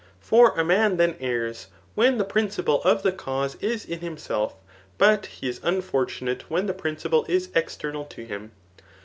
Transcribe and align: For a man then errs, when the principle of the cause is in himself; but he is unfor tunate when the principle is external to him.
For 0.19 0.57
a 0.59 0.65
man 0.65 0.97
then 0.97 1.15
errs, 1.19 1.67
when 1.93 2.17
the 2.17 2.23
principle 2.25 2.81
of 2.81 3.03
the 3.03 3.11
cause 3.11 3.53
is 3.61 3.85
in 3.85 3.99
himself; 3.99 4.55
but 4.97 5.27
he 5.27 5.47
is 5.47 5.59
unfor 5.59 6.07
tunate 6.07 6.41
when 6.49 6.65
the 6.65 6.73
principle 6.73 7.23
is 7.29 7.51
external 7.53 8.05
to 8.05 8.25
him. 8.25 8.51